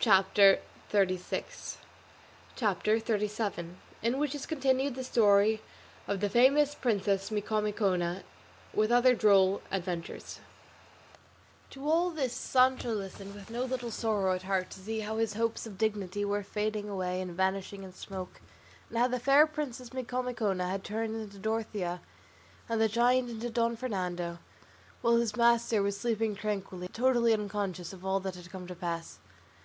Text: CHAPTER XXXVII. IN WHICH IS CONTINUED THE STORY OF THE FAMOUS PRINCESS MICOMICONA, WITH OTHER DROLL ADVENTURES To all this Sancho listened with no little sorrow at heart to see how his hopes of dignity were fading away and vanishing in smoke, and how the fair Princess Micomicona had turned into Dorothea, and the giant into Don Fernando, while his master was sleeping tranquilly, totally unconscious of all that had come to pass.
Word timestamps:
CHAPTER 0.00 0.58
XXXVII. 0.92 1.78
IN 4.02 4.18
WHICH 4.18 4.34
IS 4.34 4.46
CONTINUED 4.46 4.96
THE 4.96 5.04
STORY 5.04 5.62
OF 6.08 6.18
THE 6.18 6.28
FAMOUS 6.28 6.74
PRINCESS 6.74 7.30
MICOMICONA, 7.30 8.24
WITH 8.74 8.90
OTHER 8.90 9.14
DROLL 9.14 9.62
ADVENTURES 9.70 10.40
To 11.70 11.88
all 11.88 12.10
this 12.10 12.32
Sancho 12.32 12.92
listened 12.92 13.36
with 13.36 13.50
no 13.50 13.62
little 13.64 13.92
sorrow 13.92 14.34
at 14.34 14.42
heart 14.42 14.70
to 14.70 14.80
see 14.80 14.98
how 15.00 15.18
his 15.18 15.34
hopes 15.34 15.64
of 15.64 15.78
dignity 15.78 16.24
were 16.24 16.42
fading 16.42 16.88
away 16.88 17.20
and 17.20 17.30
vanishing 17.36 17.84
in 17.84 17.92
smoke, 17.92 18.40
and 18.88 18.98
how 18.98 19.06
the 19.06 19.20
fair 19.20 19.46
Princess 19.46 19.90
Micomicona 19.92 20.68
had 20.68 20.82
turned 20.82 21.14
into 21.14 21.38
Dorothea, 21.38 22.00
and 22.68 22.80
the 22.80 22.88
giant 22.88 23.30
into 23.30 23.48
Don 23.48 23.76
Fernando, 23.76 24.38
while 25.02 25.16
his 25.18 25.36
master 25.36 25.80
was 25.84 25.96
sleeping 25.98 26.34
tranquilly, 26.34 26.88
totally 26.88 27.32
unconscious 27.32 27.92
of 27.92 28.04
all 28.04 28.18
that 28.20 28.34
had 28.34 28.50
come 28.50 28.66
to 28.66 28.74
pass. 28.74 29.20